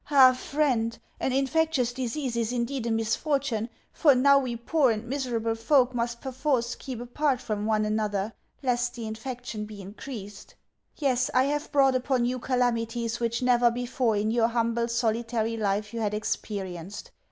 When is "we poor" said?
4.39-4.89